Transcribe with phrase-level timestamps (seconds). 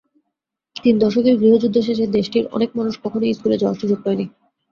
[0.75, 4.25] তিন দশকের গৃহযুদ্ধ শেষে দেশটির অনেক মানুষ কখনোই স্কুলে যাওয়ার সুযোগ পায়নি।